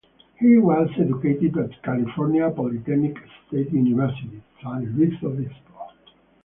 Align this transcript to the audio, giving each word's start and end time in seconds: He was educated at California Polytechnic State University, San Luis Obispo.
He 0.39 0.57
was 0.57 0.89
educated 0.97 1.55
at 1.59 1.83
California 1.83 2.49
Polytechnic 2.49 3.17
State 3.47 3.69
University, 3.71 4.41
San 4.59 4.95
Luis 4.97 5.13
Obispo. 5.23 5.89